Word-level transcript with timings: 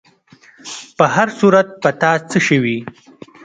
په 0.97 1.05
هر 1.15 1.27
صورت، 1.39 1.67
په 1.81 1.89
تا 2.01 2.11
څه 2.29 2.37
شوي؟ 2.47 2.77